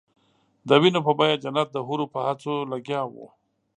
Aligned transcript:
د 0.67 0.69
وینو 0.81 0.99
په 1.07 1.11
بیه 1.19 1.35
جنت 1.43 1.67
د 1.73 1.77
حورو 1.87 2.05
په 2.13 2.19
هڅو 2.27 2.53
لګیا 2.71 3.01
وو. 3.13 3.27